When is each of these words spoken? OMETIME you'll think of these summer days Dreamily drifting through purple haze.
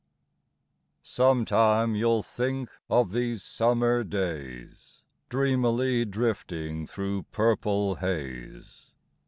OMETIME 1.19 1.93
you'll 1.95 2.23
think 2.23 2.71
of 2.89 3.11
these 3.11 3.43
summer 3.43 4.03
days 4.03 5.03
Dreamily 5.29 6.05
drifting 6.05 6.87
through 6.87 7.21
purple 7.31 7.93
haze. 7.97 8.93